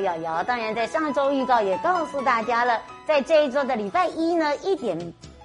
[0.00, 4.98] 瑶瑶，当然在上周预告也告诉大家了，在这一周的礼拜一呢，一点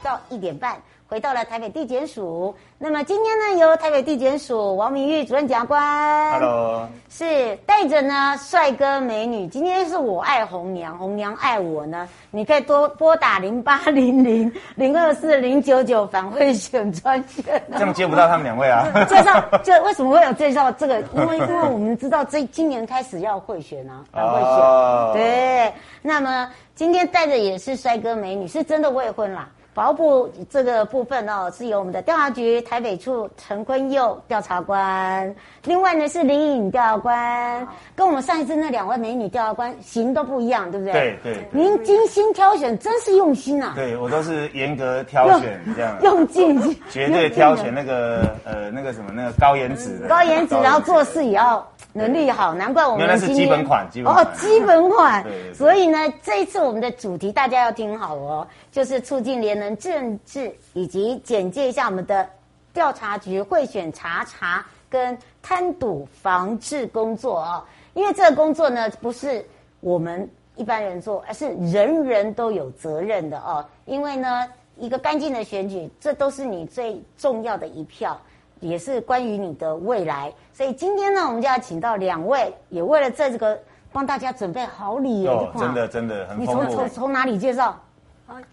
[0.06, 0.78] 到一点半。
[1.08, 9.46] 回到了台北地检署，那么今天呢，由台北地检署王明玉主任检察官，Hello，是带着呢帅哥美女。
[9.46, 17.64] 今天是我爱红娘，红娘爱我呢，你可以多拨打零八零零 零二四零九九反贿选专线。
[17.74, 18.88] 这样接不到他们两位啊？
[19.08, 21.00] 介绍这为什么会有介绍这个？
[21.14, 24.50] 因为因为我们知道这今年开始要贿选啊，反贿选。
[24.50, 25.14] Oh.
[25.14, 29.48] 对，那么今天带着也是帅哥美女，是真的未婚啦。
[29.76, 40.94] 法务部这个部分哦，是由我们的调查局台北处陈坤佑调查官，另外呢是林颖调查官，跟我们上一次那两位美女调查官型都不一样，对不对？
[40.94, 41.48] 对对。
[41.52, 43.74] 您精心挑选，真是用心啊！
[43.76, 46.58] 对，我都是严格挑选这样， 用尽，
[46.90, 55.24] 绝对挑选那个呃那个什么那个高颜值的，高颜值，然后做事也要能力好，难怪我们原来是基本款，基本款哦，基本款。
[55.24, 55.54] 对，对，对。
[55.54, 62.28] 所以呢，这一次我们的主题大家要听好哦，就是促进廉能政治，以及简介一下我们的
[62.74, 67.64] 调查局贿选查查跟贪赌防治工作哦。
[67.94, 69.44] 因为这个工作呢，不是
[69.80, 73.66] 我们一般人做，而是人人都有责任的哦。
[73.86, 74.46] 因为呢，
[74.76, 78.20] 一个干净的选举，这都是你最重要的一票。
[78.66, 83.58] 也是关于你的未来，所以今天呢，我们就要请到两位，也为了这个
[83.94, 86.62] 帮大家准备好礼哦，真的真的很丰富。
[86.64, 87.80] 你从从从哪里介绍？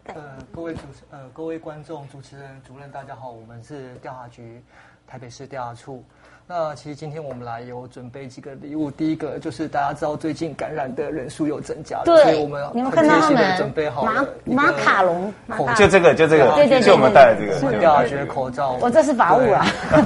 [0.05, 4.63] 呃，各位主持呃各位观众、主持人、主任，大家好，我们是调查局
[5.07, 6.05] 台北市调查处。
[6.49, 15.33] 那其实今天我们来有准备几个礼物，第一个就是大家知道最近感染的人数有增加，对，所以我们很贴心的准备好马马卡龙，
[15.77, 18.77] 就这个就这个，对对，就我们戴的这个调查局的口罩。
[18.83, 19.65] 我这是法务啊，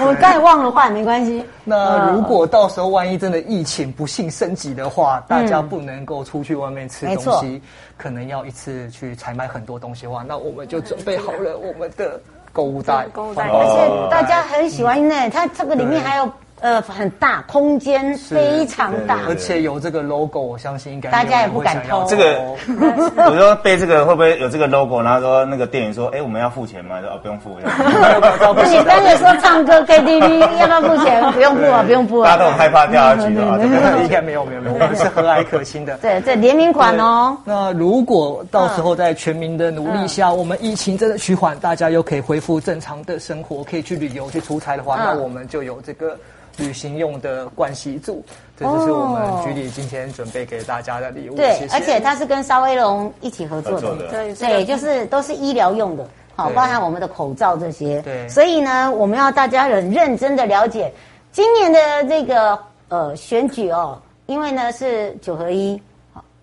[0.00, 1.44] 我刚才忘了换，没关系。
[1.62, 7.62] 那如果到时候万一真的疫情不幸升级的话，大家不能够出去外面吃东西，
[7.96, 12.20] 可能要一次去采买很多东西的话，那我们就准备好了我们的。
[12.54, 15.28] 购物袋，购物袋，而且大家很喜欢呢。
[15.28, 16.32] 它这个里面还有。
[16.60, 22.06] 呃，很大，空间非常大，而且有这个 logo，我相信应该大家也不敢偷。
[22.08, 22.40] 这个，
[23.26, 25.02] 我说背这个会不会有这个 logo？
[25.02, 27.00] 然后说那个店员说，哎，我们要付钱吗？
[27.02, 27.58] 说哦，不用付。
[27.62, 31.32] 那你， 刚才说唱歌 KTV 要不要付钱？
[31.32, 32.30] 不用付啊，不用付啊。
[32.30, 33.42] 大家都很害怕掉下去的，
[34.02, 35.98] 应该没有没有没有，我们是和蔼可亲的。
[35.98, 37.36] 对，这联名款哦。
[37.44, 46.16] 那如果到时候在全民的努力下，我们疫情真的趋缓，大家又可以恢复正常的生活，可以去旅游、去出差的话，那我们就有这个。
[46.56, 48.24] 旅行用的盥洗组，
[48.56, 51.34] 这就是我们局里今天准备给大家的礼物。
[51.34, 51.74] 对，谢谢。
[51.74, 56.06] 而且它是跟沙威龙一起合作的，作的对，对，就是都是医疗用的，
[56.36, 58.00] 好，包含我们的口罩这些。
[58.02, 60.92] 对，所以呢，我们要大家很认真的了解
[61.32, 65.80] 今年的这个呃选举哦，因为呢是九合一，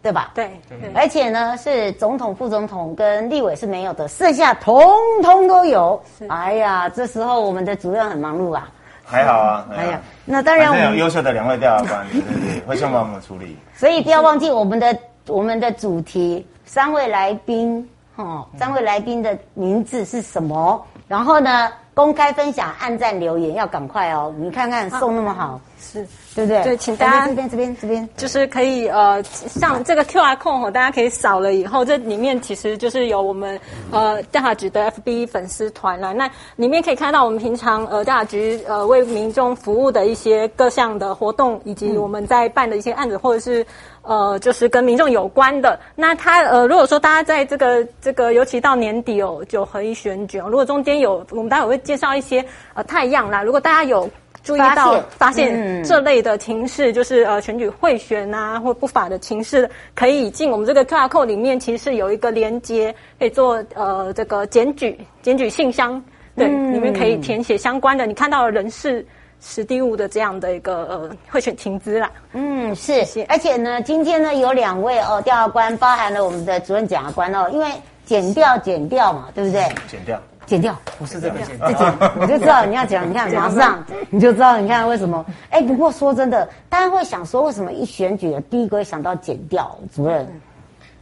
[0.02, 0.32] 对吧？
[0.36, 0.92] 对，对。
[0.94, 4.84] 而且呢是总统、副总统跟立委是没有的，剩下通
[5.24, 6.02] 通都有。
[6.28, 8.70] 哎呀，这时候我们的主任很忙碌啊。
[9.12, 13.58] 还好啊，哎呀，那当然我们有优秀的两位调查官， 对对对，会先帮我们处理。
[13.76, 17.86] 所以不要忘记我们的我们的主题，三位来宾，
[18.16, 20.82] 哦，三位来宾的名字是什么？
[21.10, 21.70] 然后呢，
[22.02, 24.34] 公开分享、按赞、留言要赶快哦！
[24.40, 25.62] 你看看送那么好。
[25.84, 26.64] 是，对不对？
[26.64, 33.60] 对，请大家这边这边这边，就是可以呃，像这个 QR code 大家可以扫了以后，这里面其实就是有我们
[33.92, 36.14] 呃调查局的 FB 粉丝团啦。
[36.14, 43.66] 那里面可以看到我们平常呃调查局呃为民众服务的一些各项的活动，以及我们在办的一些案子，或者是
[44.04, 45.80] 呃就是跟民众有关的。
[45.96, 52.44] 那他呃如果说大家在这个这个，尤其到年底哦，九合一选举哦，如果中间有我们待会会介绍一些
[52.74, 54.10] 呃太阳啦，如果大家有。
[54.44, 66.04] 注意到发现这类的情势，就是呃选举贿选啊或不法的情势，可以进我们这个 QR code 里面，其实是有一个连接，可以做呃这个检举检举信箱，
[66.36, 69.06] 对，里面可以填写相关的，你看到的人事
[69.40, 72.10] 史蒂物的这样的一个呃贿选情资啦。
[72.34, 77.68] 嗯，是，而且呢，今天呢有两位哦调查官，包含了我们的主任检察官哦，因为
[78.06, 79.62] 减掉减掉嘛，对不对？
[79.88, 80.20] 剪掉。
[80.52, 81.84] 检调不是这个剪自己，
[82.20, 83.82] 我就知道你要讲，你看马上
[84.12, 85.26] 你就知道，你看为什么？
[85.50, 90.28] 哎，不过说真的，大家会想说，为什么一选举第一个会想到剪掉主任？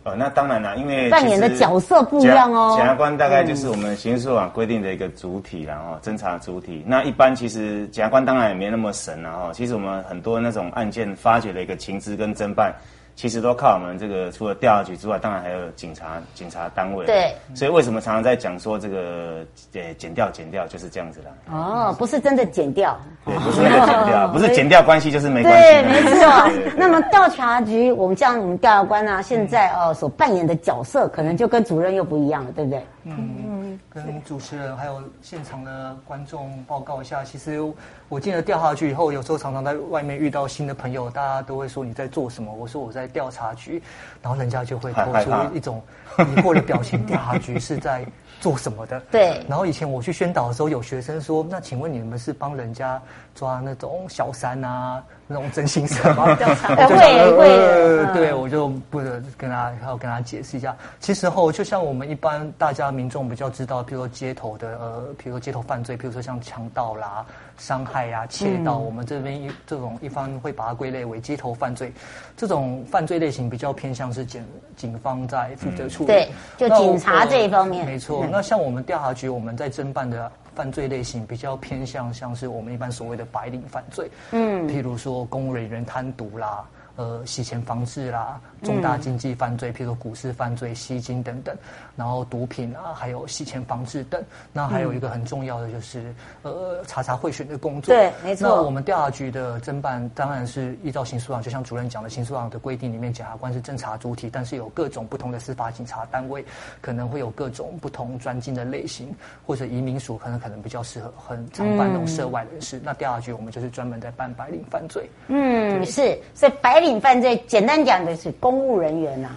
[0.03, 2.75] 呃，那当然了，因为扮演的角色不一样哦。
[2.77, 6.83] 检察官大概就是我们刑事诉讼规定的一个主体，然后侦查主体。
[6.85, 12.71] 那一般其实检察官当然也没那么神，然后其实我们很多那种案件发掘的一个情资跟侦办。
[13.19, 17.05] 其实都靠我们这个，除了调查局之外，当然还有警察、警察单位。
[17.05, 21.29] 对，所以为什么常常在讲说这个呃减掉减掉就是这样子的。
[21.53, 25.61] 哦，不是真的减掉，对，不是那个减掉，不是减掉关系就是没关系。
[25.61, 26.73] 对，没错。
[26.77, 32.81] 那么调查局，我们像我们调查官啊，现在哦所扮演的角色，可能就跟主任又不一样了，对不对？
[33.03, 33.48] 嗯，
[33.89, 37.59] 跟主持人还有现场的观众报告一下，其实
[38.07, 42.53] 我进了调查局以后，有时候常常在外面遇到新的朋友，大家都会说你在做什么？
[42.53, 43.81] 我说我在调查局，
[44.21, 45.81] 然后人家就会透出一种
[46.17, 47.05] 疑惑的表情。
[47.07, 48.05] 调查局是在
[48.39, 48.99] 做什么的？
[49.11, 49.43] 对。
[49.49, 53.01] 然后以前我去宣导的时候，有学生说：“那请问你们是帮人家
[53.33, 56.25] 抓那种小三啊？”那种真心社吗？
[56.35, 60.75] 会会，对，我就不得跟他还要跟他解释一下。
[60.99, 67.23] 其实后就像我们一般大家民众比较知道，比如说街头的呃，比如说街头犯罪，比如说像强盗啦、
[67.59, 71.93] 伤害呀、窃盗，我们这边一这种一方会把它归类为街头犯罪。
[72.35, 74.43] 这种犯罪类型比较偏向是警
[74.75, 77.85] 警方在负责处理，对，就警察这一方面。
[77.85, 80.31] 没错，那像我们调查局，我们在侦办的。
[80.55, 86.67] 犯罪类型比较偏向像是我们一般所谓的白领犯罪，嗯，譬如说公务人员贪渎啦。
[86.99, 91.55] 呃，洗钱防治啦，重大经济犯罪，嗯、譬如说股市犯罪、吸金等等，
[91.95, 94.21] 然后毒品啊，还有洗钱防治等。
[94.51, 96.13] 那还有一个很重要的就是，
[96.43, 97.95] 嗯、呃，查查贿选的工作。
[97.95, 98.49] 对，没错。
[98.49, 106.43] 那我们调查局的侦办当然是依照刑诉案，就像主任讲的，刑诉案的规定里面，检察官是侦查主体，但是有各种不同的司法警察单位，
[106.81, 109.15] 可能会有各种不同专精的类型，
[109.47, 112.77] 或者移民署可能可能比较适合很常办那种涉外人士。
[112.79, 115.09] 嗯、那调查局我们就是专门在办白领犯罪。
[115.29, 116.88] 嗯，对是，所以白领。
[116.97, 119.27] 犯罪简单讲的是公务人员呐，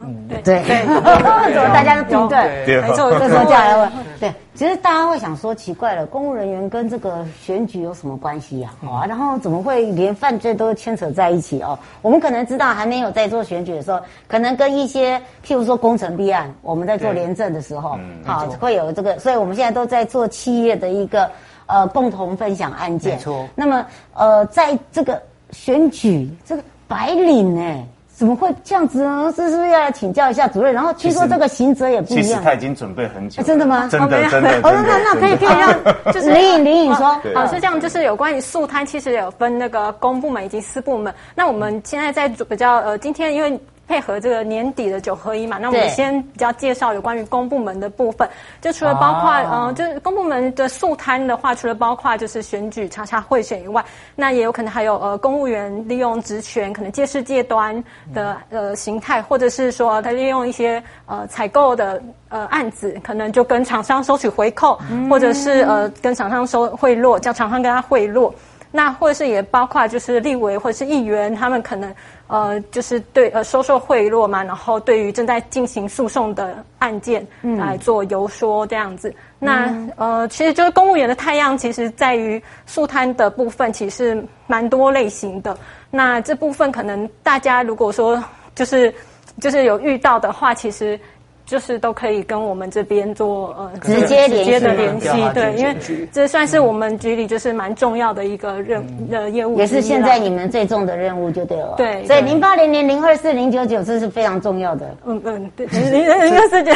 [0.00, 0.42] 嗯，对。
[0.42, 0.62] 对，
[1.54, 2.80] 怎么大家都听对？
[2.80, 8.70] 没错，这时候就来问，对，其实大家会想说奇怪了，公务人员跟这个选举有什么关系呀？
[8.82, 11.78] 啊，然后怎么会连犯罪都牵扯在一起哦？
[12.02, 21.30] 我们可能知道还没有在做选举的时候，可能跟一些譬如说工程弊案，我们在做廉政的时候，好会有这个，所以我们现在都在做企业的一个
[21.66, 23.14] 呃共同分享案件。
[23.14, 23.84] 没错，那么
[24.14, 25.20] 呃在这个。
[25.52, 27.84] 选举这个白领哎，
[28.14, 29.32] 怎么会这样子呢？
[29.36, 30.72] 是是不是要来请教一下主任？
[30.72, 32.24] 然后听说这个刑责也不一样。
[32.24, 33.42] 其实他已经准备很久。
[33.42, 33.88] 真的吗？
[33.90, 34.50] 真的真的。
[34.62, 35.72] 哦，那那可以可以让
[36.12, 41.12] 就是林颖林颖说，好是这样，就是有关于素摊，其实有分那个公部门以及私部门。
[41.34, 43.58] 那我们现在在比较呃，今天因为。
[43.88, 48.28] 配合这个年底的九合一嘛，那我们先比较介绍有关于公部门的部分。
[48.60, 53.82] 就除了包括、哦、呃，就是公部门的诉贪的话，除了包括就是选举查查贿选以外，
[54.14, 57.82] 那也有可能还有呃公务员利用职权，可能借势借端
[58.12, 68.30] 的呃形态，或者是说他利用一些呃采购的呃案子，可能就跟厂商收取回扣，嗯、或者是呃跟厂商收贿赂，叫厂商跟他贿赂。
[68.70, 71.94] 那或者是也包括就是立委或者是议员，他们可能。
[72.30, 79.08] 呃，就是对呃收受贿赂嘛，然后对于正在进行诉讼的案件来做游说这样子。
[79.08, 85.56] 嗯、那呃，其实就是公务员的太阳，其实在于诉贪的部分，其实蛮多类型的。
[85.90, 88.22] 那这部分可能大家如果说
[88.54, 88.94] 就是
[89.40, 91.00] 就是有遇到的话，其实。
[91.48, 95.74] 就是都可以跟我们这边做呃直接直接的联系，对，因为
[96.12, 101.72] 这算是我们局里就是蛮重要的一个任的业务，也是现在你们最重的任务就对了。
[101.78, 104.94] 对，所以零八零零零二四零九九这是非常重要的。
[105.06, 106.70] 嗯嗯，对，零零二四九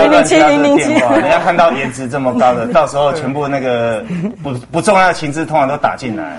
[0.00, 4.04] 零零七零零七，你要看到颜值这么高的，到时候全部那个
[4.40, 6.38] 不不重要的情资通常都打进来。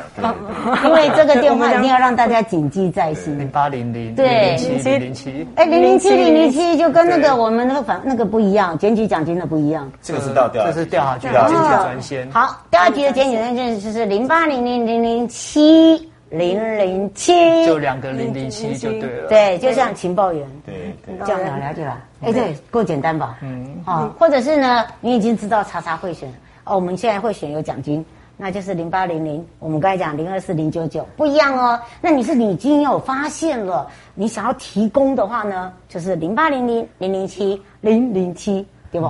[0.86, 3.38] 因为这个电话一定要让大家谨记在心。
[3.38, 7.40] 零八零零对零七零七，哎零零七零零七就跟那个。
[7.41, 9.91] 我们那个反那个不一样，检举奖金的不一样。
[10.01, 12.31] 这个是调调，这是调查局的检举专线。
[12.31, 19.27] 好，调查局的检举专线就是零八零零零零七零零七，就两个零零七就对了。
[19.27, 20.48] 对，就像情报员。
[20.65, 20.95] 对，
[21.25, 21.98] 这样了了解了。
[22.21, 23.38] 哎，对，够简单吧？
[23.41, 23.81] 嗯。
[23.86, 26.31] 好，或者是呢，你已经知道查查贿选
[26.63, 28.05] 哦，我们现在会选有奖金。
[28.43, 31.79] 那就是零八零零，我们刚才讲零二四零九九不一样哦。
[32.01, 39.07] 那你是你已经有发现了，你想要提供的话呢，就是零八零零零零七零零七，对不？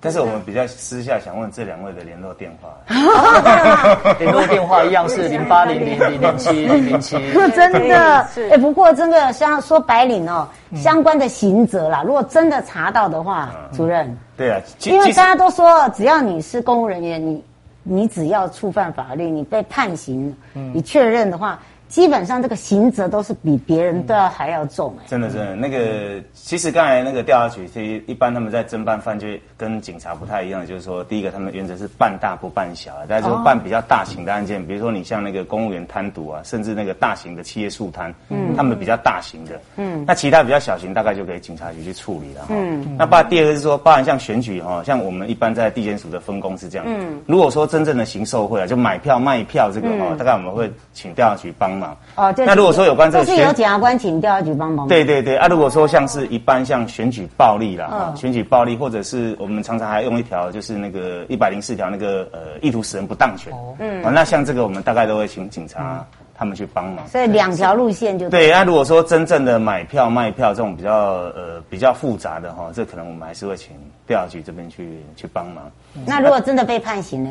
[0.00, 2.70] 但是我们比较私下想问这两位的联络电话，
[4.18, 7.18] 联络电话一样是 零八零零零零七零零七。
[7.54, 17.44] 真的，哎，不过真的像说白领哦，相关的刑责啦，如果真的查到的话，主任，对啊，因为大家都说，只要你是公务人员，你
[17.92, 20.32] 你只要触犯法律，你被判刑，
[20.72, 21.58] 你确认的话。
[21.90, 51.79] 基本上这个刑责都是比别人都要还要重哎，真的真的，那个其实刚才那个调查局，其实一般他们在侦办犯罪跟警察不太一样，就是说第一个他们原则是办大不办小，大家说办比较大型的案件，比如说你像那个公务员贪渎啊，甚至那个大型的企业诉贪，嗯，他们比较大型的，嗯，那其他比较小型大概就给警察局去处理了，嗯，那包第二个是说，包含像选举哈，像我们一般在地检署的分工是这样，嗯，如果说真正的行受贿啊，就买票卖票这个哈，大概我们会请调查局帮。
[52.16, 54.88] 哦，那如果说有关这个，是由检察官请调查局帮忙。
[54.88, 63.52] 对对对，啊，如果说像是一般像选举暴力啦，嗯、选举暴力，或者是我们常常还用一条，就是那个一百零四条那个呃意图使人不当权。
[63.52, 66.04] 哦，嗯、啊，那像这个我们大概都会请警察
[66.36, 67.06] 他们去帮忙。
[67.06, 68.50] 所以两条路线就对。
[68.50, 70.92] 那如果说真正的买票卖票这种比较
[71.34, 75.70] 呃比较复杂的哈，这可能我们还是会请调查局这边去去帮忙。
[76.06, 77.30] 那如果真的被判刑呢？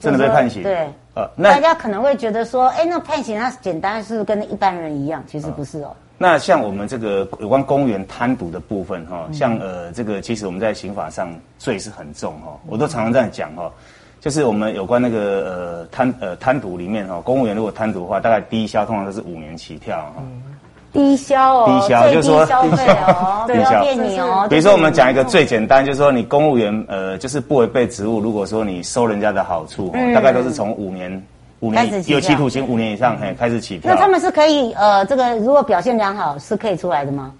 [0.00, 0.62] 真的被判刑？
[0.62, 0.88] 对。
[1.14, 5.96] 呃，那大家可能会觉得说，哎，那判刑它简单是跟一般人一样，其实不是哦。
[6.18, 13.72] 那像我们这个有关公务员贪渎的部分哈，像呃这个其实我们在刑法上罪是很重哈，我都常常这样讲哈，
[14.20, 20.22] 就是我们有关那个呃贪呃贪渎里面哈，公务员如果贪渎的话，大概低消通常都是五年起跳哈。
[20.96, 24.46] 低消哦，低消就是说低消哦，对，要骗你哦。
[24.48, 31.22] 比如说我们讲一个最简单，就是说你公务员呃，就是不违背职务，如果说你收人家的好处，大概都是从五年
[31.60, 33.94] 五年有期徒刑五年以上，嘿，开始起票。
[33.94, 37.30] 那他们是可以呃，这个如果表现良好是可以出来的吗？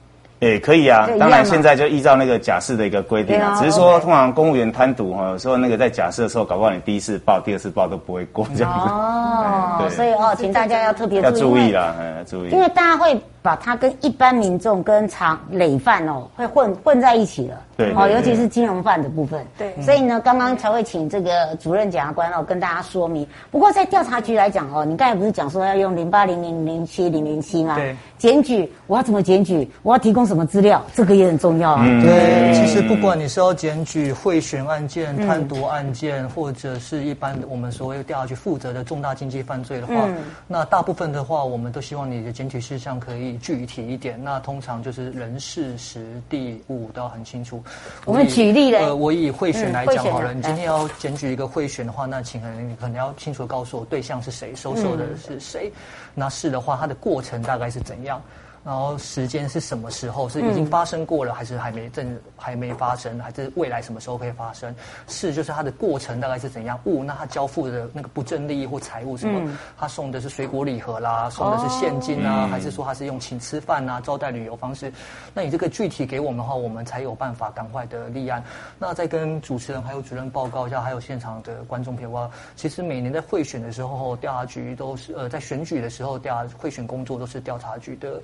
[0.40, 8.86] 诶，可以啊，当然现在就依照那个假释的一个规定啊，只是说通常公务员贪渎哈，有时候那个在假释的时候，搞不好你第一次报、第二次报都不会过这样子。
[8.86, 11.72] 哦， 所以哦，请大家要特别要注意。
[11.72, 17.62] 啦，嗯，注意，因为大家会把它跟一般民众跟常累犯哦，会混混在一起了。
[17.76, 19.46] 对，哦，尤其是金融犯的部分。
[19.56, 23.24] 对，所以呢，刚刚才会请这个主任检察官哦跟大家说明。
[23.52, 27.76] 不过在调查局来讲哦，你刚才不是讲说要用零八零零零七零零七吗？
[27.76, 29.70] 对，检举我要怎么检举？
[29.84, 30.82] 我要提供什么资料？
[30.92, 31.84] 这个也很重要啊。
[32.02, 40.08] 对，其实不管你是要检举贿选案件、贪渎案件，或者是一般的我们所谓调查局负责的重大经济犯罪的话，
[40.48, 44.22] 那大部分的话，我们都希望你的检举事项可以具体一点。
[44.22, 47.62] 那通常就是人事时地物都要很清楚。
[48.04, 50.34] 我们举例了，呃，我以贿选来讲好了。
[50.34, 55.72] 你今天要检举一个贿选的话，那请可能你可能要清楚告诉我对象是谁，收受的是谁。
[56.14, 58.20] 那是的话，它的过程大概是怎样？
[58.66, 60.28] 然后时间是什么时候？
[60.28, 63.16] 是已经发生过了，还是还没正还没发生？
[63.20, 64.74] 还是未来什么时候可以发生？
[65.06, 66.76] 是就是它的过程大概是怎样？
[66.82, 69.56] 物那他交付的那个不正利益或财物什么？
[69.78, 74.92] 他送的是水果礼盒啦，送的是现金啊，还是说他是用请吃饭啊、招待旅游方式？
[75.32, 78.42] 那你这个具体给我们的话，我们才有办法赶快的立案。
[78.80, 88.20] 那再跟主持人还有主任报告一下，还有现场的观众朋友啊，其实每年在贿选的时候，调查局都是呃在选举的时候调查贿选工作都是调查局的。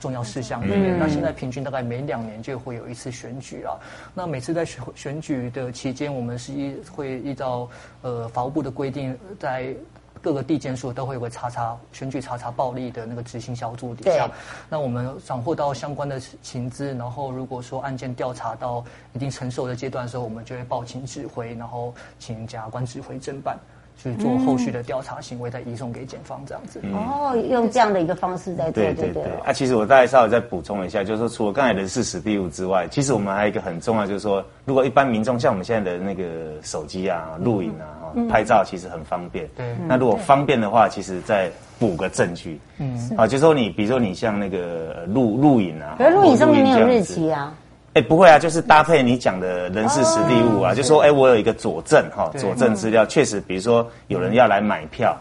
[0.00, 3.72] 重要事项里面，那现在平均大概每两年就会有一次选举啊。
[4.14, 7.68] 那每次在选选举的期间，我们是依会依照
[8.02, 9.74] 呃法务部的规定，在
[10.20, 14.30] 各个地检署都会有个查查选举查查暴力的那个执行小组底下。
[14.70, 23.58] 那我们掌握到相关的情资，然后如果说案件调查到一定成熟的阶段的时候，我们就会报请指挥，然后请检察官指挥侦办。
[23.96, 26.80] 去做后续的调查行为，再移送给检方这样子。
[26.92, 29.22] 哦，用这样的一个方式在做，对对对。
[29.44, 36.24] 啊，其实我大概稍微再补充一下，就是说，除了刚才人事实地物之外，其实我们还有一个很重要，就是说，如果一般民众像我们现在的那个
[36.62, 39.48] 手机啊、录影啊、拍照，其实很方便。
[39.56, 39.64] 对。
[39.86, 42.60] 那如果方便的话，其实再补个证据。
[42.78, 43.10] 嗯。
[43.16, 47.54] 啊，就是说你，比如说你像那个录录影啊，可是录影上面没有日期啊。
[47.94, 55.16] 哎，不会啊，就是搭配你讲的人事实地物啊，就说哎，我有一个佐证哈，佐证资料确实，比如说有人要来买票，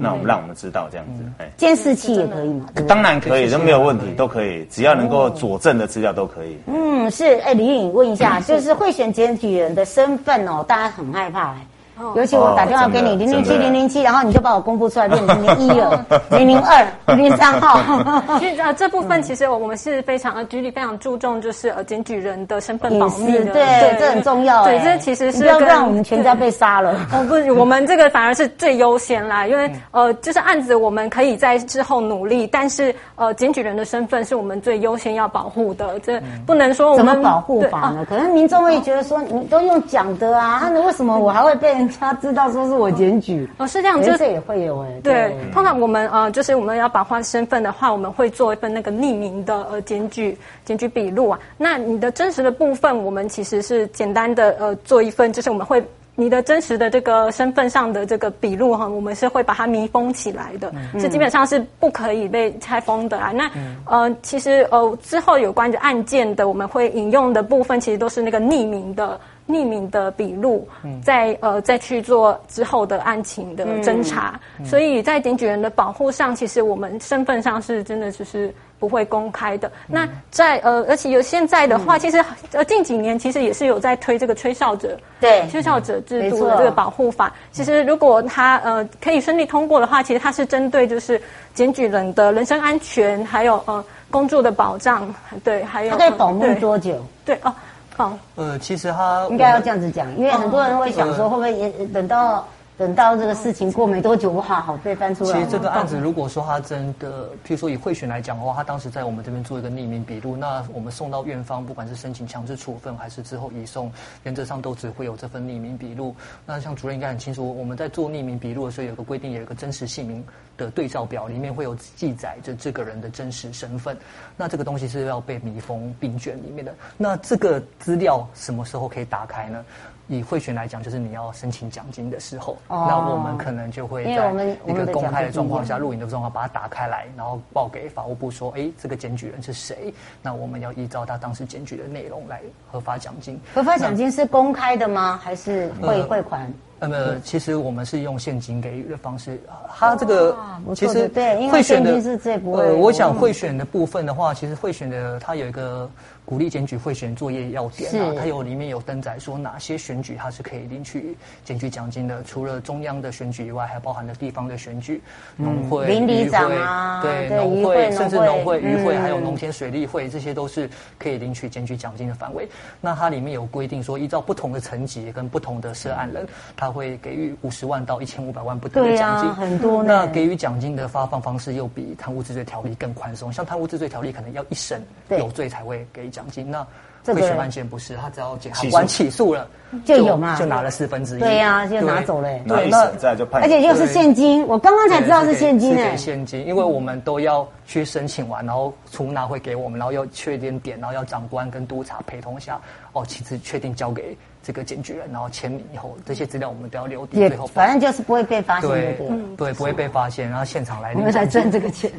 [0.00, 1.22] 那我们让我们知道这样子。
[1.38, 2.66] 哎，监视器也可以吗？
[2.86, 6.58] 当然可以，都没有问题，都可以，只要能够佐证的资料都可以。
[6.66, 7.38] 嗯，是。
[7.40, 11.66] 哎，李颖问一下，就是贿选检举人的身份哦，大家很害怕哎。
[12.14, 17.78] 尤其我打电话给你零零七零零七，然后你就把我公布出来变成零零一了，零零二零零三号。
[18.38, 24.64] 其实呃这部分其实我们是非常呃局里非常注重就是呃检举人的身份保密的，对对，这很重要。
[24.64, 26.92] 对，这其实是不要让我们全家被杀了。
[27.12, 38.06] 哦不，我们这个反而是最优先啦，因为呃就是案子我们可以在之后努力，但是呃检举人的身份是我们最优先要保护的，这不能说我们怎么保护法呢？
[38.08, 41.96] 可能民众会觉得说你都用讲的啊，那为什么我还会被人？
[41.98, 44.88] 他知道说是我检举哦，是这样，就是这也会有哎。
[45.02, 51.38] 对，通常我们呃，就是我们要保护身份的话，我们会做一份那个匿名的呃检举检举笔录啊。
[51.56, 55.82] 那你的真实的部分，我们其实是简单的呃做一份，就是我们会
[56.14, 63.32] 你的真实的这个身份上的这个笔录哈，我们是会把它密封起来的，是基本上是不可以被拆封的啊。
[63.32, 63.50] 那
[63.84, 69.18] 呃，其实呃之后有关于案件的，我们会引用的部分，其实都是那个匿名的。
[69.48, 70.68] 匿名的笔录，
[71.02, 79.66] 再呃再去做之后的案情的侦查，嗯、所以在检举人的保护上，其实我们身份上是真的就是不会公开的。
[79.68, 85.48] 嗯、那在呃，而且有现在的话，嗯、其实呃近几年其实也是有在推这个吹哨者，对。
[85.48, 87.32] 吹哨者制度的这个保护法。
[87.50, 91.18] 其实如果他呃可以顺利通过的话，其实它是针对就是
[91.54, 95.12] 检举人的人身安全，还有呃工作的保障，
[95.42, 97.02] 对，还有他可以保密多久？
[97.24, 97.54] 对哦。
[97.98, 102.46] 好，呃，其实他应该要这样子讲，因为很多人会想说，会不会也等到
[102.78, 105.32] 等到这个事情过没多久，哇，好被翻出来。
[105.32, 113.90] 其实这个案子，如果说他真的，譬如说以贿选来讲的话，他当时在我们这边做一个匿名笔录，那我们送到院方，不管是申请强制处分还是之后移送，
[114.22, 116.14] 原则上都只会有这份匿名笔录。
[116.46, 120.24] 那像主任应该很清楚，我们在做匿名笔录的时候，有个规定，有一个真实姓名
[120.56, 123.98] 的对照表，里面会有记载着这个人的真实身份。
[124.36, 126.72] 那这个东西是要被密封并卷里面的。
[126.96, 129.64] 那这个资料什么时候可以打开呢？
[130.08, 134.32] 以会选来讲，就是你要申请奖金的时候，哦、那我们可能就会在
[134.66, 139.92] 一个公开的状况下，录影的状况把它打开来，然后报给法务部说，哎，这个检举人是谁？
[140.22, 142.40] 那我们要依照他当时检举的内容来
[142.72, 143.38] 核发奖金。
[143.54, 145.20] 核发奖金是公开的吗？
[145.22, 146.52] 还是汇汇款？
[146.80, 149.40] 那么，其实我们是用现金给予的方式。
[149.68, 150.36] 他这个
[150.74, 152.62] 其实对，因为现金是最不会。
[152.62, 155.90] 呃，我想会选的部分的话，其实会选的它有一个。
[156.28, 165.00] 鼓励检举会选作业要点啊，它有里面有登载说哪些选举它是可以领取检举奖金的，除了中央的选举以外，还包含了地方的选举，
[165.36, 170.68] 农会、邻里长啊，对，农会，甚至农会、渔会，还有农田水利会，这些都是
[170.98, 172.46] 可以领取检举奖金的范围。
[172.78, 176.28] 那它里面有规定说，依照不同的层级跟不同的涉案人，
[176.68, 179.82] 他会给予五十万到一千五百万不等的奖金，很多。
[179.82, 186.66] 那给予奖金的发放方式又比贪污治罪条例更宽松，像贪污治罪条例可能要一审有罪才会给奖金，那
[187.14, 189.48] 贿选案件不是，他只要检察官起诉了
[189.84, 202.58] 就有嘛，就拿了四分之一，对呀，就拿走了，对，那再就判，而且又是现金，我刚刚才知道是现金诶，现金，因为我们都要去申请完，然后出纳会给我们，然后要确定点，然后要长官跟督察陪同下，
[202.92, 204.16] 哦，其实确定交给。
[204.40, 208.96] 这个检举人，然后签名以后，这些资料我们都要留底，最后反正就是不会被发现，对，
[209.36, 211.90] 对，不会被发现，然后现场来，我们才赚这个钱。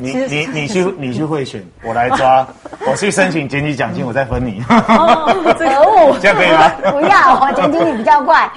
[0.00, 2.46] 你你你去你去贿选，我来抓，
[2.90, 4.62] 我去申请检举奖金，我再分你。
[4.68, 5.26] 哦，
[5.58, 6.68] 可 恶，这样可以吗？
[6.90, 8.50] 不要，我检举你比较快。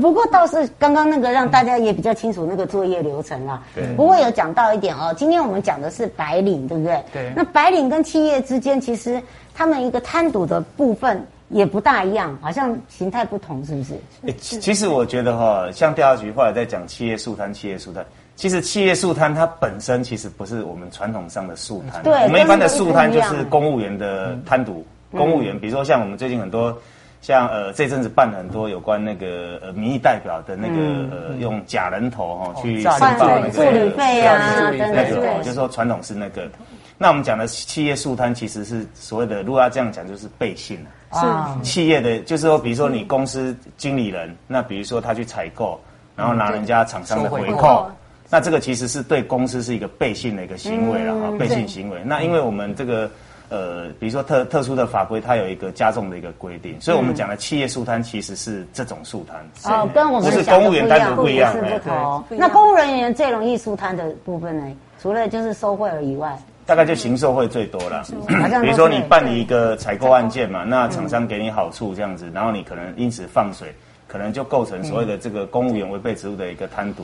[0.00, 3.60] 不过倒是刚刚那个让大家也比较清楚那个作业流程了。
[3.74, 3.84] 对。
[3.96, 7.02] 不过有讲到一点哦，今天我们讲的是白领，对不对？
[7.12, 7.32] 对。
[7.34, 9.22] 那白领跟企业之间，其实
[9.54, 11.26] 他们一个贪赌的部分。
[11.48, 13.94] 也不大一样，好像形态不同，是不是？
[14.22, 18.04] 欸、其实我觉得哈，像调查局后来在讲企业速贪，企业速贪，
[18.34, 22.02] 其实企业速贪它本身其实不是我们传统上的速贪。
[22.02, 24.82] 对，我们一般的速贪就是公务员的贪渎。
[25.12, 26.76] 嗯、公务员，比如说像我们最近很多，
[27.22, 36.50] 像呃这阵子办了很多有关那个呃民意代表的那个、嗯、呃用假人头哈、哦、去申报那个助理费啊，那个就是说传统是那个。
[36.98, 40.84] 那我们讲的企业速贪其实是所谓的，如果要这样讲，就是背信
[41.16, 45.80] 是企业的，就是说，比如说你公司经理人，那比如说他去采购，
[46.14, 47.90] 然后拿人家厂商的回扣，
[48.30, 52.00] 那这个其实是对公司是一个背信的一个行为了哈，背信行为。
[52.04, 53.10] 那因为我们这个
[53.48, 59.72] 呃，比如说特特殊的法规，它有一个加重的一个规定，所以我们讲的企业速摊其实是这种速摊。
[59.72, 61.54] 哦，跟我们不是公务员单独不一样。
[61.54, 62.24] 不同。
[62.30, 64.76] 那公务人员最容易速摊的部分呢？
[65.00, 66.36] 除了就是收贿而以外。
[66.66, 68.02] 大概就行受贿最多了，
[68.60, 73.72] 比如说你办理一个采购案件嘛，那厂商给你好处这样子，然后你可能因此放水，
[74.08, 77.02] 可能就构成所谓的这个公务员违背职务的一个贪渎。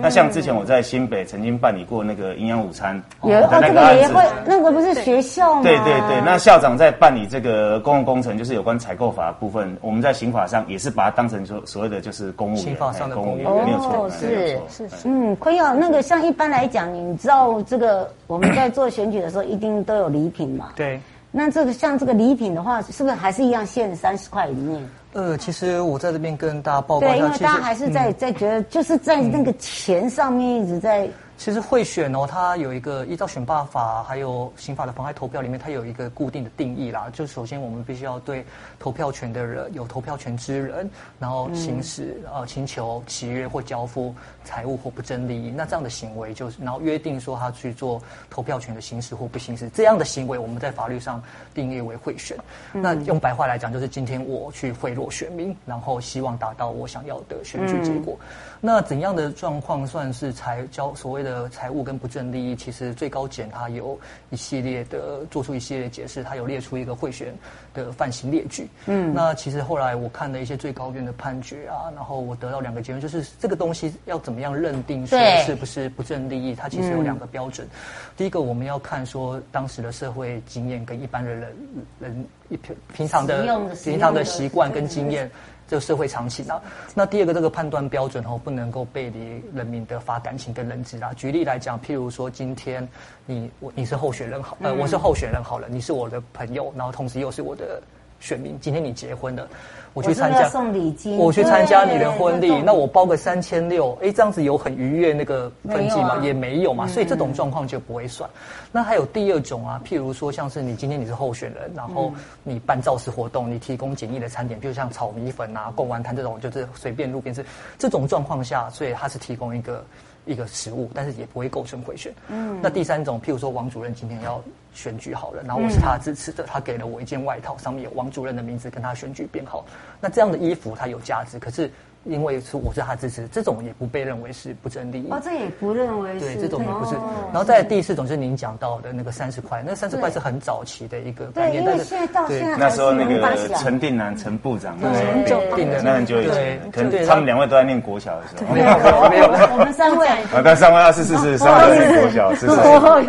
[0.00, 5.62] 那像之前我在新北曾经办理过那个营养午餐有哦，这个也会，那个不是学校吗？
[5.62, 20.70] 对对对，那校长在办理这个公共工程，就是有关采购法的部分，我们在刑法上也是把它当成说所谓的就是公务员，刑法上的公务员，没有错，是是是，嗯，亏哦，那个像一般来讲，你知道这个我们在做选举的时候，一定都有礼品嘛？
[20.76, 21.00] 对。
[21.36, 24.80] 那这个像这个礼品的话，是不是还是一样限三十块以内？
[25.14, 31.08] 呃，其实我在这边跟大家报告一下，对，因为大家还是在、嗯、在觉得，就是在那个钱上面一直在。
[31.36, 37.10] 其实贿选哦，它有一个依照选罢法还有刑法的妨害投票里面，它有一个固定的定义啦。
[37.12, 38.44] 就首先我们必须要对
[38.78, 51.20] 投票权的人有投票权之人，然后行使、嗯、呃请求契约或交付财物或不正利益，那这样的行为就是然后约定说他去做投票权的行使或不行使，这样的行为我们在法律上
[51.52, 52.36] 定义为贿选。
[52.74, 58.16] 嗯、那用白话来讲，就是今天我去贿赂选民，然后希望达到我想要的选举结果。
[58.20, 58.26] 嗯、
[58.60, 63.98] 那怎样的状况算是才交所谓的财务跟不正利益，其实最高检它有
[64.30, 67.34] 一系列的做出一系列解释，它有列出一个贿选
[67.72, 68.68] 的犯行列举。
[68.84, 77.66] 嗯，那其实后来我看了一些最高院的判决啊，然后我得到两个结论，就是这个东西要怎么样认定说是不是不正利益，它其实有两个标准。
[77.66, 77.78] 嗯、
[78.16, 81.56] 第一个，我们要看说当时的社会经验跟一般的人
[81.98, 83.42] 人一平平常的
[83.82, 85.30] 平常的习惯跟经验。
[85.66, 86.60] 这个社会常情啊，
[86.94, 91.12] 那第二个这个判断标准哦，不能够背离人民的发感情跟认知啊。
[91.14, 92.86] 举例来讲，譬如说今天
[93.26, 97.82] 你我你是候选人好，呃，我是候选人好了，你是我的朋友，然后同时又是我的
[98.20, 99.46] 选民，今天你结婚了。
[99.92, 106.18] 我去参加送礼金，我去参加你的婚礼，那我包个三千六，哎，这样子有很逾越那个分际吗？
[106.20, 108.28] 也没有嘛，所以这种状况就不会算。
[108.72, 117.46] 那还有第二种啊，譬如说像是你今天你是候选人，然后你办造势活动，你提供简易的餐点，比如像炒米粉啊、贡丸汤这种，就是随便路边吃
[117.78, 119.84] 这种状况下，所以他是提供一个。
[120.26, 122.12] 一个实物，但是也不会构成贿选。
[122.28, 129.64] 嗯，那第三种，譬如说王主任今天要选举好了，然后我是他支持的，他给了我一件外套，上面有王主任的名字跟他选举编号，
[130.00, 131.70] 那这样的衣服它有价值，可是。
[132.04, 135.08] 因为是我是他支持，这种也不被认为是不正利益。
[135.10, 136.26] 哦，这也不认为是。
[136.26, 136.94] 对，这种也不是。
[137.32, 148.54] 然后再第四种就是您讲到的那个三十块，那三十块是很早期的一个概念，但是现在到现在那时候那个陈定南陈部长那时候定的，那很久以前，可能他们两位都在念国小的时候。
[148.54, 148.66] 没有
[149.08, 150.06] 没有，我们三位。
[150.06, 152.54] 啊，但三位啊，是是是，三位在念国小，是是。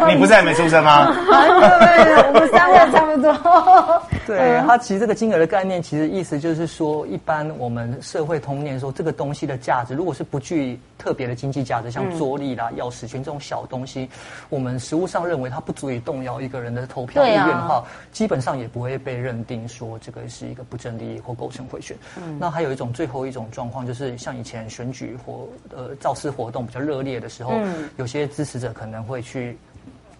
[0.07, 1.13] 你不是还没出生吗？
[1.29, 4.01] 没有没有，我们三位差不多。
[4.25, 14.09] 对，它其实这个金额的概念，其实意思就是说，一般我们社会通念说这个东西的价值，如果是不具特别的经济价值，像桌历啦、钥匙圈这种小东西，
[14.49, 21.95] 我们实物上认为它不足以动摇一个人的投票意愿的话，基本上也不会被认定说这个是一个不正利益或构成贿选。
[22.17, 27.53] 嗯，那还有一种最后一种状况，就是像以前选举或呃造势活动比较热烈的时候，
[27.97, 29.57] 有些支持者可能会去。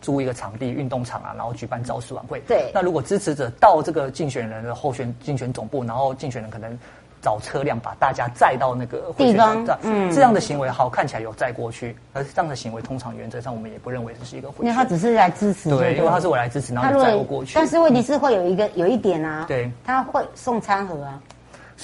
[0.06, 2.40] 租一个场地，运动场啊，然后举办造势晚会。
[2.42, 2.70] 对。
[2.72, 6.78] 那如果支持者到这个竞选人的候选竞选总部，然后竞选人可能
[7.24, 14.48] 找车辆把大家载到那个地方，嗯，这样的行为好看起来有载过去，而这样的行为通常原则上我们也不认为这是一个。
[14.60, 15.68] 因为他只是来支持。
[15.72, 17.56] 对，因为他是我来支持，然后载我过去。
[17.56, 21.20] 但是问题是会有一个有一点啊，对，他会送餐盒啊。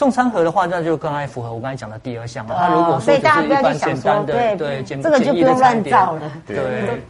[0.01, 2.55] 送餐盒的话，那就刚才符合我刚才讲的第二项了。
[2.57, 6.57] 他如果说只是一般简单的，对，这个就不用乱造了，对，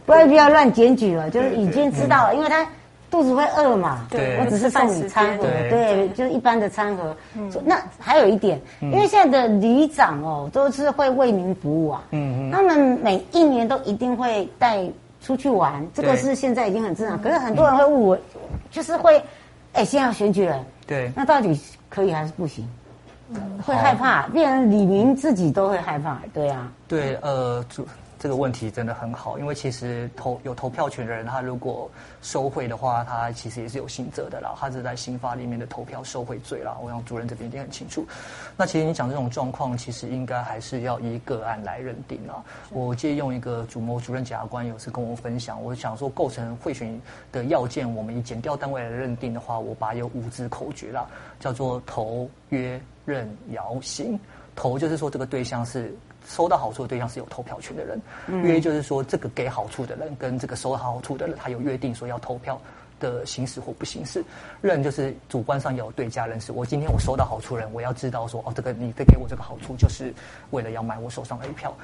[0.04, 2.68] 不要不要乱检举了，就是已经知道了，因为他
[3.10, 4.06] 肚子会饿嘛。
[4.10, 7.16] 对，我只是送你餐盒，对，就是一般的餐盒。
[7.64, 12.02] 那还有一点，因为现在的里长哦，都是会为民服务啊。
[12.10, 12.50] 嗯嗯。
[12.50, 14.86] 他们每一年都一定会带
[15.22, 17.18] 出去玩，这个是现在已经很正常。
[17.22, 18.18] 可是很多人会误我，
[18.70, 19.16] 就是会，
[19.72, 20.62] 哎，现在要选举了。
[20.86, 21.10] 对。
[21.16, 21.58] 那到底？
[21.94, 22.66] 可以还是不行？
[23.64, 26.18] 会害怕，变成里民自己都会害怕。
[26.32, 27.86] 对啊，对，呃，主。
[28.22, 34.54] 这个问题真的很好，因为其实投有投票权的人，他如果收贿的话，他其实也是有刑责的啦。
[34.56, 36.78] 他是在刑法里面的投票受贿罪啦。
[36.80, 38.06] 我想主任这边一定很清楚。
[38.56, 42.44] 那其实你讲这种状况，其实应该还是要以个案来认定啊。
[42.70, 46.96] 我借用一个主谋主任检察官有次跟我分享，我想说构成贿选
[47.32, 51.08] 的要件，我们以检调单位来认定的话，我把有五字口诀啦，
[51.40, 54.16] 叫做投约认摇行。
[54.54, 55.92] 投就是说这个对象是。
[56.26, 58.00] 收到好处的对象是有投票权的人，
[58.42, 62.60] 约就是说这个给好处的人跟这个收到好处的人，他有约定说要投票
[63.00, 64.24] 的行使或不行使。
[64.60, 66.52] 认就是主观上有对价认识。
[66.52, 70.14] 我今天我收到好处人，我要知道说哦，这个你得给我这个好处，就是
[70.50, 71.74] 为了要买我手上的一票。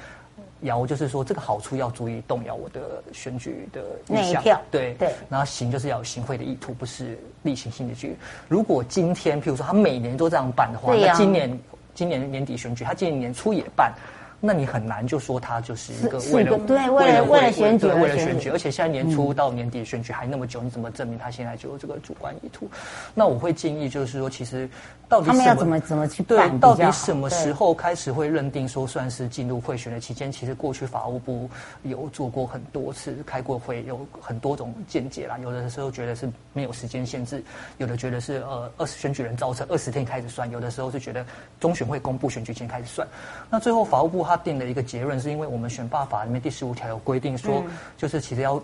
[0.61, 4.43] 摇就是说这个好处要足以动摇我的选举的意向。
[4.71, 5.13] 对对。
[5.29, 8.15] 然后行就是要有行贿的意图，不是例行性的去。
[8.47, 11.59] 如果今天譬如说他每年都这样办的话，那今年。
[11.95, 13.93] 今年年底选举，他今年年初也办。
[14.41, 22.69] 那你很难就说他就是一个为了对为了为了选举为了选举，而且现在年初到年底选举还那么久，你怎么证明他现在就有这个主观意图？
[23.13, 24.69] 那我会建议就是说，其实
[25.09, 30.31] 到底他们要怎么怎么去对，到底什么时候开始会认定说算是进入贿选的期间？
[30.31, 31.49] 其实过去法务部
[31.83, 35.37] 有做过很多次开过会，有很多种见解啦。
[35.39, 37.43] 有的时候觉得是没有时间限制，
[37.77, 41.25] 有的觉得是呃二十选举人造成二十天开始算，有的时候是觉得
[41.59, 43.05] 中选会公布选举前开始算。
[43.49, 44.28] 那最后法务部。
[44.29, 47.63] 他定的一个结论是因为我们选罢法里面第十五条有规定说，
[47.97, 48.61] 就是其实要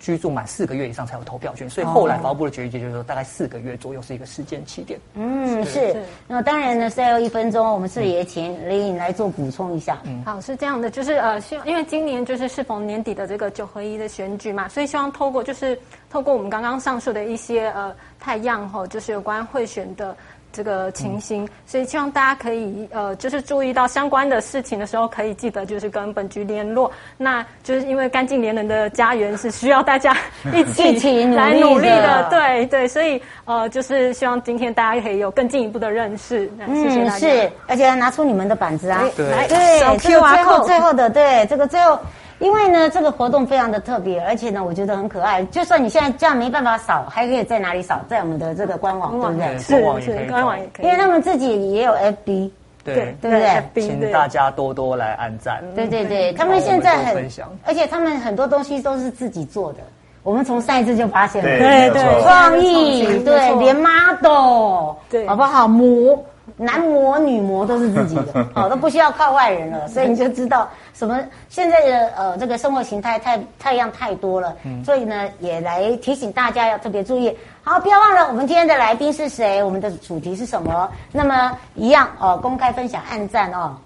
[0.00, 4.98] 居住满四个月以上才有投票权，所以后来法务部的决议就是说大概四个月左右是一个时间起点。
[5.14, 6.02] 嗯，是。
[6.26, 9.98] 那当然呢，再有一分钟，我们是也请林颖来做补充一下？
[10.04, 15.78] 嗯，好，是这样的，就是呃，希望因为今年就是适逢年底的这个九合一的选举嘛，所以希望透过就是
[16.10, 20.16] 透过我们刚刚上述的一些呃太样吼，就是有关贿选的。
[20.58, 26.90] 这个情形，嗯、所以希望大家可以呃，就是注意到相关的事情的时候，可以记得就是跟本局联络。
[27.16, 30.16] 那就是因为干净廉能的家园是需要大家
[30.52, 36.50] 一起来努力的，对对，所以呃，就是希望今天大家可以有更进一步的认识。
[36.58, 37.18] 嗯，谢谢大家。
[37.18, 41.96] 是，而且要拿出你们的板子啊，对来，对，这个最后最后的，对，这个最后。
[42.38, 45.42] 因为呢，这个活动非常的特别，而且呢，我觉得很可爱。
[45.46, 48.00] 就算你现在这样没办法扫，还可以在哪里扫？
[48.08, 49.58] 在我们的这个官网，对不对？
[49.58, 49.74] 是
[50.04, 50.86] 是，官网也可以。
[50.86, 52.50] 因为他们自己也有 FB，
[52.84, 53.36] 对对不
[53.74, 53.82] 对？
[53.82, 55.62] 请大家多多来按赞。
[55.74, 57.28] 对对对，他们现在很，
[57.64, 59.78] 而且他们很多东西都是自己做的。
[60.22, 65.66] 我们从上一次就发现了，对对，创意，对，连 model，对，好不好？
[65.66, 66.24] 模。
[66.56, 70.68] 男模女模都是自己的， 哦，都不需要靠外人了，所以你就知道
[70.98, 77.32] 什么现在的呃这个生活形态太太样太多了，所以呢也来提醒大家要特别注意。
[77.62, 80.90] 好，不要忘了我们今天的来宾是谁，我们的主题是什么？
[81.12, 83.76] 那么一样哦，公开分享、按赞哦，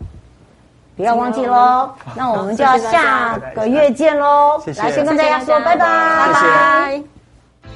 [0.97, 1.95] 不要忘记喽。
[2.17, 7.03] 那我们就要下个月见喽，来先跟大家说拜拜，拜拜。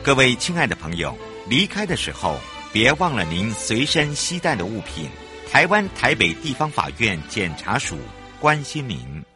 [0.02, 1.14] 各位亲爱的朋友，
[1.46, 2.36] 离开的时候。
[2.72, 5.08] 别忘了您随身携带的物品。
[5.50, 7.96] 台湾台北地方法院检察署
[8.38, 9.26] 关心您。